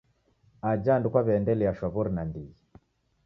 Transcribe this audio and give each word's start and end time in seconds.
Aja 0.69 0.91
andu 0.95 1.07
kwaw'iaendelia 1.13 1.73
shwaw'ori 1.77 2.11
nandighi. 2.15 2.53